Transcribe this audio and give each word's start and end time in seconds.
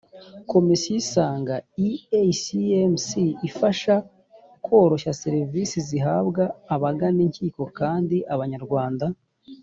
komisiyo 0.51 0.95
isanga 1.01 1.55
iecms 1.87 3.07
ifasha 3.47 3.93
koroshya 4.65 5.11
serivisi 5.23 5.77
zihabwa 5.87 6.43
abagana 6.75 7.19
inkiko 7.25 7.63
kandi 7.79 8.17
abanyarwanda 8.35 9.05